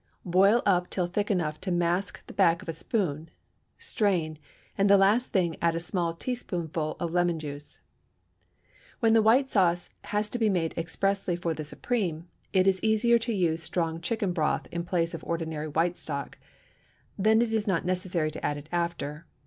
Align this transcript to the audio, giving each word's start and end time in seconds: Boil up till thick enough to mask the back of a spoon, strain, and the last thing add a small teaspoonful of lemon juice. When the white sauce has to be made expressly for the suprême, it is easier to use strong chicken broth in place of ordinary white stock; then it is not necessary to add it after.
Boil 0.25 0.63
up 0.65 0.89
till 0.89 1.05
thick 1.05 1.29
enough 1.29 1.61
to 1.61 1.69
mask 1.71 2.25
the 2.25 2.33
back 2.33 2.63
of 2.63 2.67
a 2.67 2.73
spoon, 2.73 3.29
strain, 3.77 4.39
and 4.75 4.89
the 4.89 4.97
last 4.97 5.31
thing 5.31 5.55
add 5.61 5.75
a 5.75 5.79
small 5.79 6.15
teaspoonful 6.15 6.97
of 6.99 7.11
lemon 7.13 7.37
juice. 7.37 7.79
When 8.99 9.13
the 9.13 9.21
white 9.21 9.51
sauce 9.51 9.91
has 10.05 10.27
to 10.31 10.39
be 10.39 10.49
made 10.49 10.73
expressly 10.75 11.35
for 11.35 11.53
the 11.53 11.61
suprême, 11.61 12.23
it 12.51 12.65
is 12.65 12.83
easier 12.83 13.19
to 13.19 13.31
use 13.31 13.61
strong 13.61 14.01
chicken 14.01 14.33
broth 14.33 14.65
in 14.71 14.85
place 14.85 15.13
of 15.13 15.23
ordinary 15.23 15.67
white 15.67 15.99
stock; 15.99 16.39
then 17.15 17.39
it 17.39 17.53
is 17.53 17.67
not 17.67 17.85
necessary 17.85 18.31
to 18.31 18.43
add 18.43 18.57
it 18.57 18.69
after. 18.71 19.27